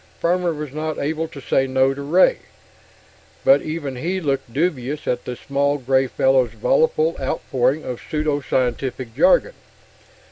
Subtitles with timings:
[0.19, 2.39] Farmer was not able to say no to Ray,
[3.45, 9.13] but even he looked dubious at the small gray fellow's voluble outpouring of pseudo scientific
[9.15, 9.53] jargon.